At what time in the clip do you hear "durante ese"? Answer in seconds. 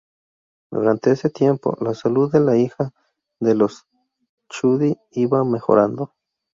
0.71-1.29